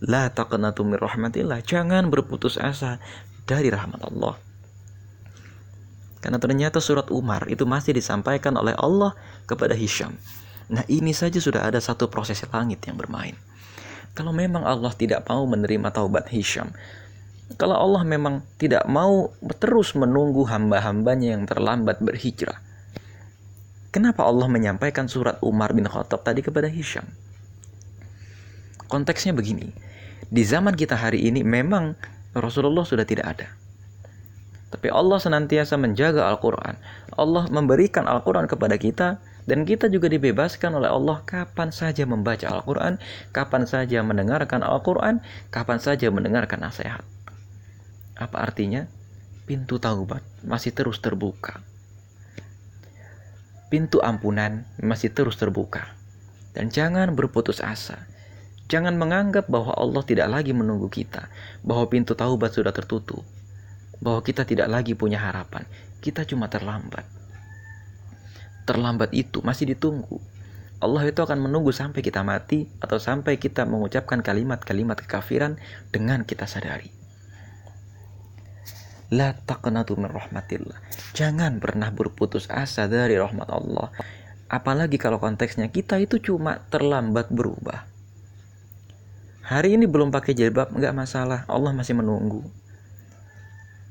la 0.00 0.30
taqnatu 0.30 0.86
min 0.86 0.96
rahmatillah. 0.96 1.60
Jangan 1.66 2.06
berputus 2.08 2.54
asa 2.56 3.02
dari 3.44 3.68
rahmat 3.68 4.00
Allah 4.06 4.38
karena 6.20 6.38
ternyata 6.40 6.78
surat 6.80 7.08
Umar 7.12 7.48
itu 7.48 7.64
masih 7.68 7.96
disampaikan 7.96 8.56
oleh 8.56 8.76
Allah 8.76 9.16
kepada 9.44 9.72
Hisham 9.76 10.16
nah 10.70 10.86
ini 10.86 11.10
saja 11.10 11.40
sudah 11.42 11.66
ada 11.66 11.82
satu 11.82 12.06
proses 12.06 12.40
langit 12.52 12.84
yang 12.86 12.94
bermain 12.94 13.34
kalau 14.10 14.34
memang 14.34 14.66
Allah 14.66 14.90
tidak 14.90 15.22
mau 15.30 15.46
menerima 15.46 15.94
taubat 15.94 16.26
Hisham, 16.34 16.74
kalau 17.54 17.78
Allah 17.78 18.02
memang 18.02 18.42
tidak 18.58 18.82
mau 18.90 19.30
terus 19.62 19.94
menunggu 19.94 20.42
hamba-hambanya 20.50 21.38
yang 21.38 21.46
terlambat 21.46 22.02
berhijrah, 22.02 22.58
kenapa 23.94 24.26
Allah 24.26 24.50
menyampaikan 24.50 25.06
surat 25.06 25.38
Umar 25.46 25.70
bin 25.74 25.86
Khattab 25.86 26.26
tadi 26.26 26.42
kepada 26.42 26.66
Hisham? 26.66 27.06
Konteksnya 28.90 29.30
begini, 29.30 29.70
di 30.26 30.42
zaman 30.42 30.74
kita 30.74 30.98
hari 30.98 31.30
ini 31.30 31.46
memang 31.46 31.94
Rasulullah 32.34 32.82
sudah 32.82 33.06
tidak 33.06 33.38
ada. 33.38 33.46
Tapi 34.70 34.86
Allah 34.86 35.18
senantiasa 35.18 35.74
menjaga 35.74 36.30
Al-Quran. 36.30 36.78
Allah 37.18 37.44
memberikan 37.50 38.06
Al-Quran 38.06 38.46
kepada 38.46 38.78
kita 38.78 39.18
dan 39.50 39.66
kita 39.66 39.90
juga 39.90 40.06
dibebaskan 40.06 40.78
oleh 40.78 40.86
Allah 40.86 41.26
kapan 41.26 41.74
saja 41.74 42.06
membaca 42.06 42.46
Al-Quran, 42.46 43.02
kapan 43.34 43.66
saja 43.66 43.98
mendengarkan 44.06 44.62
Al-Quran, 44.62 45.18
kapan 45.50 45.78
saja 45.82 46.06
mendengarkan 46.14 46.62
nasihat. 46.62 47.02
Apa 48.14 48.46
artinya? 48.46 48.86
Pintu 49.50 49.82
taubat 49.82 50.22
masih 50.46 50.70
terus 50.70 51.02
terbuka. 51.02 51.58
Pintu 53.66 53.98
ampunan 53.98 54.62
masih 54.78 55.10
terus 55.10 55.34
terbuka. 55.34 55.98
Dan 56.54 56.70
jangan 56.70 57.18
berputus 57.18 57.58
asa. 57.58 58.06
Jangan 58.70 58.94
menganggap 58.94 59.50
bahwa 59.50 59.74
Allah 59.74 60.06
tidak 60.06 60.30
lagi 60.30 60.54
menunggu 60.54 60.86
kita, 60.86 61.26
bahwa 61.66 61.90
pintu 61.90 62.14
taubat 62.14 62.54
sudah 62.54 62.70
tertutup, 62.70 63.26
bahwa 64.00 64.24
kita 64.24 64.48
tidak 64.48 64.68
lagi 64.68 64.96
punya 64.96 65.20
harapan. 65.20 65.64
Kita 66.00 66.24
cuma 66.24 66.48
terlambat 66.48 67.20
terlambat 68.70 69.10
itu 69.10 69.42
masih 69.42 69.74
ditunggu. 69.74 70.22
Allah 70.78 71.10
itu 71.10 71.18
akan 71.18 71.50
menunggu 71.50 71.74
sampai 71.74 72.00
kita 72.06 72.22
mati 72.22 72.70
atau 72.78 73.02
sampai 73.02 73.36
kita 73.36 73.66
mengucapkan 73.66 74.22
kalimat-kalimat 74.22 74.96
kekafiran 75.02 75.58
dengan 75.90 76.22
kita 76.22 76.46
sadari. 76.46 76.88
La 79.10 79.34
taqnatu 79.34 79.98
min 79.98 80.08
rahmatillah. 80.08 80.78
Jangan 81.18 81.58
pernah 81.58 81.90
berputus 81.90 82.46
asa 82.46 82.86
dari 82.86 83.18
rahmat 83.18 83.50
Allah. 83.50 83.90
Apalagi 84.46 84.96
kalau 85.02 85.18
konteksnya 85.18 85.68
kita 85.68 85.98
itu 85.98 86.22
cuma 86.22 86.62
terlambat 86.70 87.28
berubah. 87.28 87.90
Hari 89.50 89.74
ini 89.74 89.90
belum 89.90 90.14
pakai 90.14 90.32
jilbab, 90.38 90.70
nggak 90.70 90.94
masalah. 90.94 91.42
Allah 91.50 91.74
masih 91.74 91.98
menunggu. 91.98 92.46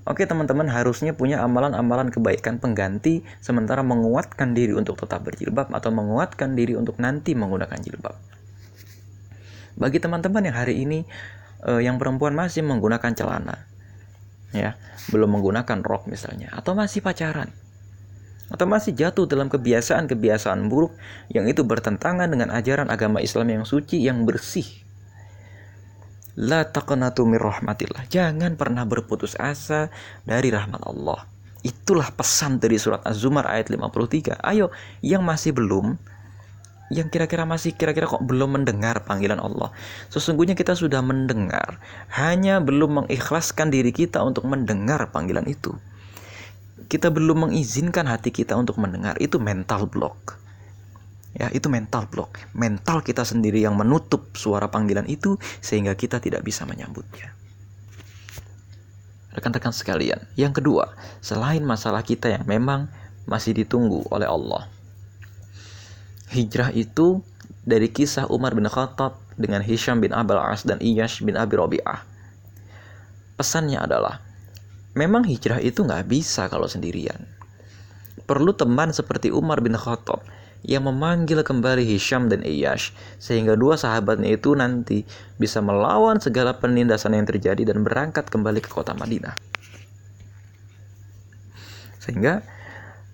Oke 0.09 0.25
teman-teman 0.25 0.65
harusnya 0.73 1.13
punya 1.13 1.37
amalan-amalan 1.45 2.09
kebaikan 2.09 2.57
pengganti 2.57 3.21
sementara 3.45 3.85
menguatkan 3.85 4.57
diri 4.57 4.73
untuk 4.73 4.97
tetap 4.97 5.21
berjilbab 5.21 5.69
atau 5.69 5.93
menguatkan 5.93 6.57
diri 6.57 6.73
untuk 6.73 6.97
nanti 6.97 7.37
menggunakan 7.37 7.77
jilbab. 7.77 8.17
Bagi 9.77 10.01
teman-teman 10.01 10.49
yang 10.49 10.57
hari 10.57 10.81
ini 10.81 11.05
eh, 11.61 11.81
yang 11.85 12.01
perempuan 12.01 12.33
masih 12.33 12.65
menggunakan 12.65 13.13
celana, 13.13 13.69
ya 14.49 14.73
belum 15.13 15.29
menggunakan 15.29 15.85
rok 15.85 16.09
misalnya, 16.09 16.57
atau 16.57 16.73
masih 16.73 17.05
pacaran, 17.05 17.53
atau 18.49 18.65
masih 18.65 18.97
jatuh 18.97 19.29
dalam 19.29 19.45
kebiasaan-kebiasaan 19.45 20.65
buruk 20.73 20.97
yang 21.29 21.45
itu 21.45 21.61
bertentangan 21.61 22.33
dengan 22.33 22.49
ajaran 22.49 22.89
agama 22.89 23.21
Islam 23.21 23.61
yang 23.61 23.63
suci 23.63 24.01
yang 24.01 24.25
bersih 24.25 24.88
La 26.39 26.63
taqnatu 26.63 27.27
mir 27.27 27.43
rahmatillah. 27.43 28.07
Jangan 28.07 28.55
pernah 28.55 28.87
berputus 28.87 29.35
asa 29.35 29.91
dari 30.23 30.47
rahmat 30.55 30.79
Allah. 30.87 31.27
Itulah 31.67 32.15
pesan 32.15 32.63
dari 32.63 32.79
surat 32.79 33.03
Az-Zumar 33.03 33.43
ayat 33.43 33.67
53. 33.67 34.39
Ayo, 34.39 34.71
yang 35.03 35.27
masih 35.27 35.51
belum 35.51 35.99
yang 36.89 37.05
kira-kira 37.11 37.45
masih 37.45 37.77
kira-kira 37.77 38.09
kok 38.09 38.25
belum 38.25 38.55
mendengar 38.55 39.05
panggilan 39.05 39.37
Allah. 39.37 39.69
Sesungguhnya 40.09 40.57
kita 40.57 40.73
sudah 40.73 41.05
mendengar, 41.05 41.77
hanya 42.17 42.57
belum 42.57 43.05
mengikhlaskan 43.05 43.69
diri 43.69 43.93
kita 43.93 44.23
untuk 44.25 44.49
mendengar 44.49 45.13
panggilan 45.13 45.45
itu. 45.45 45.77
Kita 46.89 47.13
belum 47.13 47.49
mengizinkan 47.49 48.09
hati 48.09 48.33
kita 48.33 48.57
untuk 48.57 48.81
mendengar, 48.81 49.13
itu 49.21 49.37
mental 49.37 49.85
block. 49.85 50.41
Ya, 51.37 51.47
itu 51.53 51.69
mental 51.69 52.09
block. 52.09 52.41
Mental 52.57 53.05
kita 53.05 53.21
sendiri 53.21 53.61
yang 53.61 53.77
menutup 53.77 54.33
suara 54.33 54.65
panggilan 54.65 55.05
itu 55.05 55.37
sehingga 55.61 55.93
kita 55.93 56.17
tidak 56.17 56.41
bisa 56.41 56.65
menyambutnya. 56.65 57.37
Rekan-rekan 59.29 59.69
sekalian, 59.69 60.25
yang 60.33 60.49
kedua, 60.49 60.89
selain 61.21 61.61
masalah 61.61 62.01
kita 62.01 62.33
yang 62.33 62.49
memang 62.49 62.89
masih 63.29 63.53
ditunggu 63.53 64.09
oleh 64.09 64.25
Allah. 64.25 64.65
Hijrah 66.33 66.73
itu 66.73 67.21
dari 67.61 67.93
kisah 67.93 68.25
Umar 68.33 68.57
bin 68.57 68.65
Khattab 68.65 69.21
dengan 69.37 69.61
Hisham 69.61 70.01
bin 70.01 70.17
Abal 70.17 70.41
As 70.41 70.65
dan 70.65 70.81
Iyash 70.81 71.21
bin 71.21 71.37
Abi 71.37 71.61
Robi'ah. 71.61 72.01
Pesannya 73.37 73.79
adalah, 73.79 74.19
memang 74.97 75.23
hijrah 75.23 75.61
itu 75.61 75.85
nggak 75.85 76.09
bisa 76.09 76.49
kalau 76.49 76.65
sendirian. 76.65 77.23
Perlu 78.25 78.51
teman 78.57 78.91
seperti 78.91 79.29
Umar 79.29 79.61
bin 79.61 79.77
Khattab 79.77 80.25
yang 80.63 80.83
memanggil 80.87 81.39
kembali 81.39 81.87
Hisham 81.87 82.27
dan 82.27 82.43
Iyash 82.43 82.91
sehingga 83.15 83.55
dua 83.55 83.79
sahabatnya 83.79 84.35
itu 84.35 84.51
nanti 84.55 85.07
bisa 85.39 85.63
melawan 85.63 86.19
segala 86.19 86.59
penindasan 86.59 87.15
yang 87.15 87.23
terjadi 87.23 87.71
dan 87.71 87.87
berangkat 87.87 88.27
kembali 88.27 88.59
ke 88.59 88.67
kota 88.67 88.91
Madinah. 88.91 89.35
Sehingga 92.03 92.43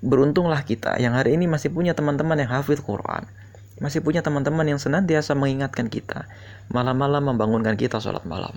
beruntunglah 0.02 0.66
kita 0.66 0.98
yang 0.98 1.14
hari 1.14 1.38
ini 1.38 1.46
masih 1.46 1.70
punya 1.70 1.94
teman-teman 1.94 2.42
yang 2.42 2.50
hafid 2.50 2.82
Quran. 2.82 3.30
Masih 3.76 4.00
punya 4.00 4.24
teman-teman 4.24 4.64
yang 4.64 4.80
senantiasa 4.80 5.36
mengingatkan 5.36 5.92
kita. 5.92 6.32
Malam-malam 6.72 7.36
membangunkan 7.36 7.76
kita 7.76 8.00
sholat 8.00 8.24
malam. 8.24 8.56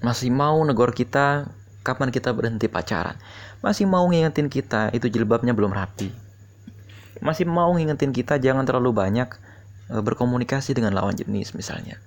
Masih 0.00 0.32
mau 0.32 0.56
negor 0.64 0.96
kita 0.96 1.52
kapan 1.84 2.08
kita 2.08 2.32
berhenti 2.32 2.66
pacaran. 2.66 3.20
Masih 3.60 3.84
mau 3.84 4.08
ngingetin 4.08 4.48
kita 4.48 4.88
itu 4.96 5.06
jilbabnya 5.12 5.52
belum 5.52 5.70
rapi. 5.70 6.25
Masih 7.24 7.48
mau 7.48 7.72
ngingetin 7.72 8.12
kita 8.12 8.36
jangan 8.40 8.64
terlalu 8.64 8.92
banyak 8.92 9.28
eh, 9.92 10.02
berkomunikasi 10.02 10.76
dengan 10.76 10.96
lawan 10.96 11.16
jenis 11.16 11.56
misalnya. 11.56 12.00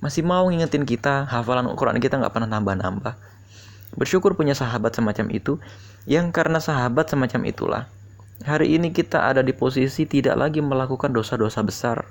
Masih 0.00 0.24
mau 0.24 0.48
ngingetin 0.48 0.88
kita 0.88 1.28
hafalan 1.28 1.68
Quran 1.76 2.00
kita 2.00 2.16
nggak 2.16 2.32
pernah 2.32 2.48
nambah-nambah. 2.48 3.14
Bersyukur 3.96 4.38
punya 4.38 4.54
sahabat 4.54 4.96
semacam 4.96 5.26
itu 5.34 5.58
yang 6.08 6.30
karena 6.30 6.62
sahabat 6.62 7.10
semacam 7.10 7.42
itulah 7.44 7.84
hari 8.44 8.72
ini 8.76 8.88
kita 8.88 9.28
ada 9.28 9.44
di 9.44 9.52
posisi 9.52 10.08
tidak 10.08 10.36
lagi 10.36 10.64
melakukan 10.64 11.12
dosa-dosa 11.12 11.60
besar. 11.60 12.08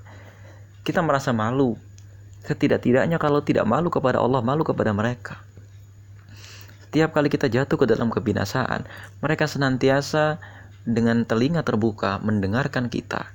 Kita 0.86 1.02
merasa 1.02 1.34
malu. 1.34 1.78
Setidak-tidaknya 2.46 3.22
kalau 3.22 3.44
tidak 3.46 3.66
malu 3.68 3.94
kepada 3.94 4.22
Allah, 4.22 4.42
malu 4.42 4.66
kepada 4.66 4.94
mereka. 4.96 5.42
Setiap 6.90 7.14
kali 7.14 7.30
kita 7.30 7.46
jatuh 7.46 7.78
ke 7.78 7.86
dalam 7.86 8.10
kebinasaan, 8.10 8.90
mereka 9.22 9.46
senantiasa 9.46 10.42
dengan 10.88 11.24
telinga 11.28 11.64
terbuka 11.66 12.22
mendengarkan 12.24 12.88
kita, 12.88 13.32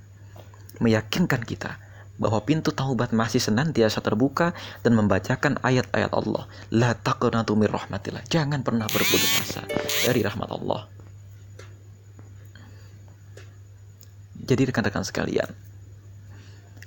meyakinkan 0.81 1.45
kita 1.45 1.81
bahwa 2.15 2.39
pintu 2.47 2.71
taubat 2.71 3.11
masih 3.11 3.43
senantiasa 3.43 3.99
terbuka 3.99 4.55
dan 4.87 4.95
membacakan 4.95 5.59
ayat-ayat 5.61 6.15
Allah. 6.15 6.47
La 6.71 6.95
taqnatu 6.95 7.59
rahmatillah. 7.59 8.23
Jangan 8.31 8.63
pernah 8.63 8.87
berputus 8.87 9.43
asa 9.43 9.67
dari 10.07 10.23
rahmat 10.23 10.51
Allah. 10.55 10.87
Jadi 14.45 14.69
rekan-rekan 14.69 15.03
sekalian, 15.03 15.49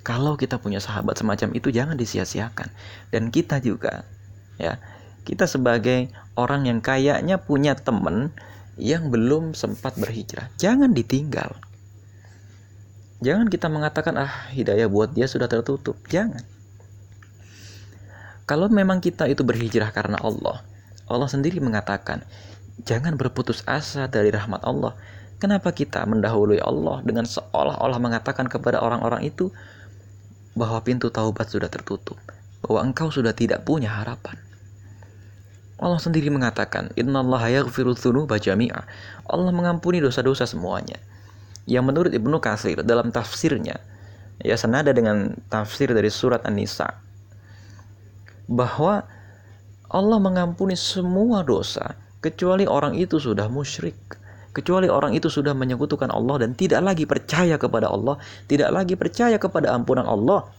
kalau 0.05 0.37
kita 0.39 0.61
punya 0.61 0.77
sahabat 0.79 1.19
semacam 1.19 1.51
itu 1.57 1.73
jangan 1.73 1.97
disia-siakan. 1.97 2.69
Dan 3.11 3.33
kita 3.33 3.59
juga 3.59 4.05
ya, 4.55 4.79
kita 5.27 5.49
sebagai 5.49 6.07
orang 6.39 6.69
yang 6.69 6.79
kayaknya 6.79 7.41
punya 7.41 7.75
teman 7.75 8.31
yang 8.77 9.09
belum 9.09 9.57
sempat 9.57 9.97
berhijrah, 9.97 10.53
jangan 10.61 10.93
ditinggal. 10.93 11.57
Jangan 13.17 13.49
kita 13.49 13.65
mengatakan 13.67 14.13
ah 14.21 14.49
hidayah 14.53 14.85
buat 14.85 15.09
dia 15.17 15.25
sudah 15.25 15.49
tertutup. 15.49 15.97
Jangan. 16.05 16.45
Kalau 18.47 18.69
memang 18.69 19.01
kita 19.03 19.27
itu 19.27 19.41
berhijrah 19.43 19.89
karena 19.91 20.21
Allah, 20.21 20.63
Allah 21.09 21.27
sendiri 21.27 21.59
mengatakan, 21.59 22.23
jangan 22.85 23.17
berputus 23.19 23.65
asa 23.67 24.07
dari 24.07 24.31
rahmat 24.31 24.63
Allah. 24.63 24.95
Kenapa 25.37 25.75
kita 25.75 26.01
mendahului 26.07 26.61
Allah 26.63 27.03
dengan 27.03 27.27
seolah-olah 27.27 27.99
mengatakan 27.99 28.47
kepada 28.47 28.81
orang-orang 28.81 29.27
itu 29.27 29.51
bahwa 30.57 30.81
pintu 30.81 31.13
taubat 31.13 31.51
sudah 31.51 31.69
tertutup, 31.69 32.17
bahwa 32.63 32.87
engkau 32.87 33.11
sudah 33.11 33.35
tidak 33.35 33.61
punya 33.67 33.91
harapan? 33.91 34.46
Allah 35.77 36.01
sendiri 36.01 36.33
mengatakan. 36.33 36.89
Allah 39.29 39.51
mengampuni 39.53 40.01
dosa-dosa 40.01 40.49
semuanya. 40.49 40.97
Yang 41.69 41.83
menurut 41.85 42.11
Ibnu 42.13 42.37
Katsir 42.41 42.81
dalam 42.81 43.13
tafsirnya, 43.13 43.77
ya 44.41 44.55
senada 44.57 44.89
dengan 44.95 45.37
tafsir 45.51 45.91
dari 45.93 46.09
surat 46.09 46.41
An-Nisa, 46.47 46.97
bahwa 48.49 49.05
Allah 49.91 50.19
mengampuni 50.19 50.73
semua 50.73 51.43
dosa 51.45 51.93
kecuali 52.23 52.65
orang 52.65 52.97
itu 52.97 53.21
sudah 53.21 53.45
musyrik 53.51 54.17
kecuali 54.57 54.89
orang 54.89 55.13
itu 55.13 55.29
sudah 55.29 55.53
menyekutukan 55.53 56.09
Allah 56.09 56.41
dan 56.41 56.57
tidak 56.57 56.81
lagi 56.81 57.05
percaya 57.05 57.61
kepada 57.61 57.93
Allah, 57.93 58.17
tidak 58.49 58.73
lagi 58.73 58.97
percaya 58.97 59.37
kepada 59.37 59.69
ampunan 59.69 60.09
Allah, 60.09 60.49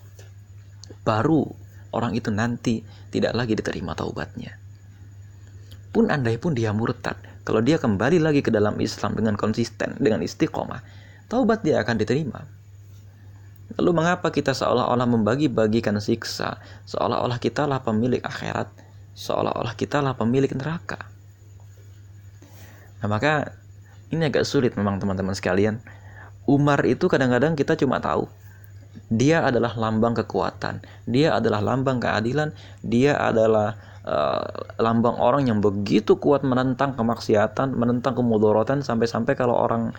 baru 1.02 1.42
orang 1.90 2.14
itu 2.14 2.30
nanti 2.30 2.86
tidak 3.10 3.34
lagi 3.34 3.58
diterima 3.58 3.98
taubatnya. 3.98 4.67
Pun 5.88 6.12
andai 6.12 6.36
pun 6.36 6.52
dia 6.52 6.70
murtad, 6.76 7.16
kalau 7.48 7.64
dia 7.64 7.80
kembali 7.80 8.20
lagi 8.20 8.44
ke 8.44 8.52
dalam 8.52 8.76
Islam 8.76 9.16
dengan 9.16 9.34
konsisten, 9.40 9.96
dengan 9.96 10.20
istiqomah, 10.20 10.84
taubat 11.32 11.64
dia 11.64 11.80
akan 11.80 11.96
diterima. 11.96 12.44
Lalu 13.76 13.90
mengapa 13.96 14.28
kita 14.32 14.52
seolah-olah 14.52 15.08
membagi-bagikan 15.08 15.96
siksa, 16.00 16.60
seolah-olah 16.88 17.40
kita 17.40 17.64
lah 17.64 17.80
pemilik 17.80 18.20
akhirat, 18.20 18.68
seolah-olah 19.16 19.72
kita 19.76 20.04
lah 20.04 20.16
pemilik 20.16 20.48
neraka? 20.56 21.08
Nah, 23.00 23.08
maka 23.08 23.56
ini 24.08 24.28
agak 24.28 24.48
sulit 24.48 24.72
memang 24.74 25.00
teman-teman 25.00 25.36
sekalian. 25.36 25.80
Umar 26.48 26.84
itu 26.88 27.12
kadang-kadang 27.12 27.56
kita 27.56 27.76
cuma 27.76 28.00
tahu 28.00 28.28
dia 29.08 29.44
adalah 29.46 29.72
lambang 29.78 30.12
kekuatan, 30.16 30.84
dia 31.08 31.36
adalah 31.36 31.62
lambang 31.64 32.02
keadilan, 32.02 32.52
dia 32.84 33.16
adalah 33.16 33.78
uh, 34.08 34.44
lambang 34.80 35.20
orang 35.20 35.52
yang 35.52 35.60
begitu 35.60 36.16
kuat 36.16 36.40
menentang 36.42 36.96
kemaksiatan, 36.96 37.76
menentang 37.76 38.16
kemudorotan 38.16 38.80
sampai-sampai 38.80 39.36
kalau 39.36 39.54
orang 39.54 39.92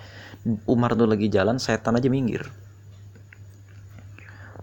Umar 0.66 0.98
itu 0.98 1.06
lagi 1.06 1.28
jalan, 1.30 1.62
setan 1.62 1.96
aja 2.02 2.10
minggir. 2.10 2.50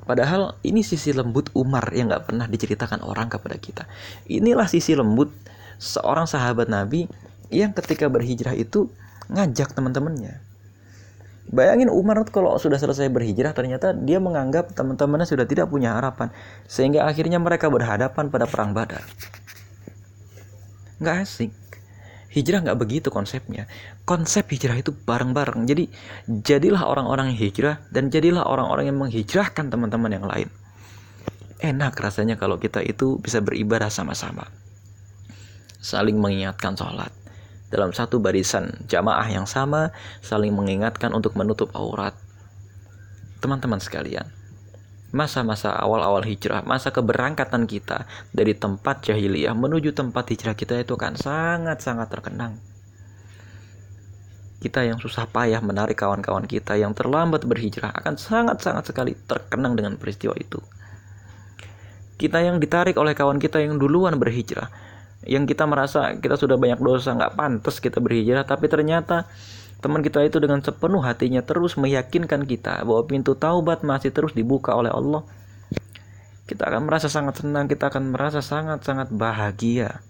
Padahal 0.07 0.55
ini 0.63 0.87
sisi 0.87 1.11
lembut 1.11 1.51
Umar 1.59 1.91
yang 1.91 2.07
nggak 2.07 2.31
pernah 2.31 2.47
diceritakan 2.47 3.03
orang 3.03 3.27
kepada 3.27 3.59
kita. 3.59 3.85
Inilah 4.31 4.71
sisi 4.71 4.95
lembut 4.95 5.35
seorang 5.83 6.31
sahabat 6.31 6.71
Nabi 6.71 7.11
yang 7.51 7.75
ketika 7.75 8.07
berhijrah 8.07 8.55
itu 8.55 8.87
ngajak 9.27 9.75
teman-temannya. 9.75 10.46
Bayangin 11.47 11.87
Umar 11.87 12.19
kalau 12.27 12.59
sudah 12.59 12.75
selesai 12.75 13.07
berhijrah 13.07 13.55
ternyata 13.55 13.95
dia 13.95 14.19
menganggap 14.19 14.75
teman-temannya 14.75 15.31
sudah 15.31 15.47
tidak 15.47 15.71
punya 15.71 15.95
harapan 15.95 16.35
sehingga 16.67 17.07
akhirnya 17.07 17.39
mereka 17.39 17.71
berhadapan 17.71 18.27
pada 18.35 18.51
perang 18.51 18.75
Badar. 18.75 19.07
Nggak 20.99 21.17
asik. 21.23 21.53
Hijrah 22.35 22.67
nggak 22.67 22.79
begitu 22.83 23.09
konsepnya. 23.15 23.71
Konsep 24.03 24.51
hijrah 24.53 24.77
itu 24.77 24.91
bareng-bareng. 24.93 25.65
Jadi 25.65 25.89
jadilah 26.27 26.85
orang-orang 26.85 27.33
yang 27.33 27.39
hijrah 27.39 27.81
dan 27.95 28.11
jadilah 28.11 28.45
orang-orang 28.45 28.91
yang 28.91 28.99
menghijrahkan 28.99 29.71
teman-teman 29.71 30.13
yang 30.13 30.27
lain. 30.27 30.49
Enak 31.63 31.97
rasanya 31.97 32.37
kalau 32.37 32.61
kita 32.61 32.85
itu 32.85 33.17
bisa 33.23 33.41
beribadah 33.41 33.89
sama-sama. 33.89 34.51
Saling 35.81 36.19
mengingatkan 36.19 36.75
sholat 36.77 37.26
dalam 37.71 37.91
satu 37.91 38.23
barisan 38.23 38.87
jamaah 38.87 39.27
yang 39.27 39.47
sama 39.47 39.91
saling 40.23 40.55
mengingatkan 40.55 41.11
untuk 41.11 41.35
menutup 41.35 41.75
aurat. 41.75 42.15
Teman-teman 43.43 43.83
sekalian, 43.83 44.27
masa-masa 45.15 45.75
awal-awal 45.75 46.23
hijrah, 46.27 46.63
masa 46.67 46.91
keberangkatan 46.91 47.67
kita 47.69 48.07
dari 48.31 48.55
tempat 48.57 49.07
jahiliyah 49.07 49.55
menuju 49.55 49.95
tempat 49.95 50.31
hijrah 50.31 50.55
kita 50.55 50.79
itu 50.83 50.95
akan 50.95 51.15
sangat-sangat 51.19 52.09
terkenang. 52.11 52.59
Kita 54.57 54.83
yang 54.83 54.97
susah 54.97 55.29
payah 55.29 55.61
menarik 55.61 56.01
kawan-kawan 56.01 56.49
kita 56.49 56.81
yang 56.81 56.97
terlambat 56.97 57.45
berhijrah 57.45 57.93
akan 57.93 58.17
sangat-sangat 58.17 58.89
sekali 58.89 59.13
terkenang 59.15 59.77
dengan 59.77 60.01
peristiwa 60.01 60.33
itu. 60.35 60.59
Kita 62.17 62.41
yang 62.41 62.57
ditarik 62.57 62.97
oleh 62.97 63.13
kawan 63.13 63.37
kita 63.37 63.61
yang 63.61 63.77
duluan 63.77 64.17
berhijrah 64.17 64.73
yang 65.25 65.49
kita 65.49 65.65
merasa 65.65 66.13
kita 66.21 66.37
sudah 66.37 66.61
banyak 66.61 66.77
dosa 66.83 67.17
nggak 67.17 67.35
pantas 67.39 67.81
kita 67.81 68.03
berhijrah 68.03 68.45
tapi 68.45 68.69
ternyata 68.69 69.25
teman 69.81 70.05
kita 70.05 70.21
itu 70.27 70.37
dengan 70.43 70.61
sepenuh 70.61 71.01
hatinya 71.01 71.41
terus 71.41 71.81
meyakinkan 71.81 72.45
kita 72.45 72.85
bahwa 72.85 73.03
pintu 73.09 73.33
taubat 73.33 73.81
masih 73.87 74.13
terus 74.13 74.37
dibuka 74.37 74.77
oleh 74.77 74.93
Allah 74.93 75.25
kita 76.47 76.69
akan 76.69 76.87
merasa 76.87 77.09
sangat 77.09 77.41
senang 77.41 77.67
kita 77.67 77.89
akan 77.89 78.13
merasa 78.13 78.45
sangat-sangat 78.45 79.09
bahagia 79.15 80.05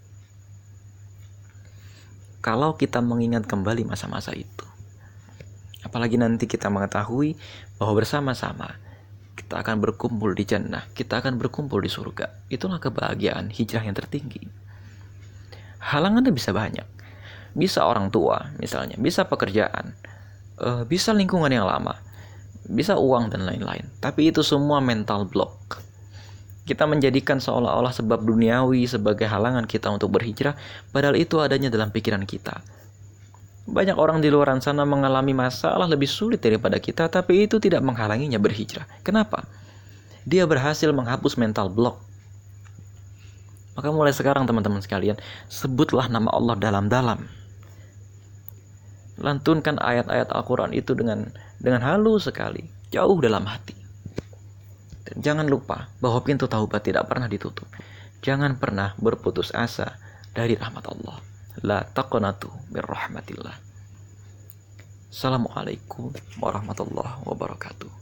kalau 2.43 2.75
kita 2.75 2.99
mengingat 2.99 3.47
kembali 3.47 3.87
masa-masa 3.87 4.35
itu 4.35 4.65
apalagi 5.87 6.19
nanti 6.19 6.45
kita 6.51 6.67
mengetahui 6.67 7.39
bahwa 7.79 7.93
bersama-sama 8.03 8.75
kita 9.37 9.61
akan 9.61 9.79
berkumpul 9.79 10.33
di 10.33 10.43
jannah, 10.49 10.89
kita 10.97 11.21
akan 11.21 11.37
berkumpul 11.37 11.77
di 11.79 11.87
surga. 11.87 12.49
Itulah 12.49 12.81
kebahagiaan 12.81 13.53
hijrah 13.53 13.85
yang 13.85 13.93
tertinggi. 13.93 14.66
Halangannya 15.87 16.35
bisa 16.35 16.51
banyak. 16.51 16.83
Bisa 17.55 17.87
orang 17.87 18.11
tua 18.11 18.51
misalnya, 18.59 18.99
bisa 18.99 19.23
pekerjaan, 19.23 19.95
uh, 20.59 20.83
bisa 20.83 21.15
lingkungan 21.15 21.49
yang 21.49 21.65
lama, 21.65 21.95
bisa 22.67 22.99
uang 22.99 23.31
dan 23.31 23.47
lain-lain. 23.47 23.87
Tapi 24.03 24.29
itu 24.29 24.43
semua 24.43 24.83
mental 24.83 25.25
block. 25.25 25.81
Kita 26.67 26.83
menjadikan 26.83 27.39
seolah-olah 27.39 27.95
sebab 27.95 28.27
duniawi 28.27 28.83
sebagai 28.83 29.23
halangan 29.25 29.63
kita 29.63 29.87
untuk 29.87 30.11
berhijrah, 30.19 30.59
padahal 30.91 31.15
itu 31.15 31.39
adanya 31.39 31.71
dalam 31.71 31.89
pikiran 31.95 32.27
kita. 32.27 32.59
Banyak 33.67 33.95
orang 33.95 34.19
di 34.19 34.27
luar 34.27 34.51
sana 34.59 34.83
mengalami 34.83 35.31
masalah 35.31 35.87
lebih 35.87 36.07
sulit 36.07 36.43
daripada 36.43 36.79
kita, 36.79 37.07
tapi 37.07 37.47
itu 37.47 37.59
tidak 37.63 37.79
menghalanginya 37.83 38.39
berhijrah. 38.39 38.83
Kenapa? 39.03 39.47
Dia 40.27 40.43
berhasil 40.43 40.91
menghapus 40.91 41.39
mental 41.39 41.71
block 41.71 42.06
maka 43.77 43.93
mulai 43.93 44.09
sekarang 44.09 44.49
teman-teman 44.49 44.81
sekalian, 44.81 45.21
sebutlah 45.45 46.09
nama 46.09 46.33
Allah 46.33 46.57
dalam-dalam. 46.57 47.29
lantunkan 49.17 49.81
ayat-ayat 49.81 50.29
Al-Quran 50.29 50.77
itu 50.77 50.93
dengan 50.93 51.33
dengan 51.57 51.81
halus 51.81 52.29
sekali, 52.29 52.69
jauh 52.93 53.17
dalam 53.17 53.49
hati. 53.49 53.73
Dan 55.09 55.25
jangan 55.25 55.49
lupa 55.49 55.89
bahwa 55.97 56.21
pintu 56.21 56.45
taubat 56.45 56.85
tidak 56.85 57.09
pernah 57.09 57.25
ditutup. 57.25 57.65
Jangan 58.21 58.61
pernah 58.61 58.93
berputus 59.01 59.49
asa 59.57 59.97
dari 60.37 60.53
rahmat 60.53 60.85
Allah. 60.85 61.17
La 61.65 61.81
taqnatu 61.81 62.53
bir 62.69 62.85
rahmatillah. 62.85 63.57
Assalamualaikum 65.09 66.13
warahmatullahi 66.37 67.25
wabarakatuh. 67.25 67.96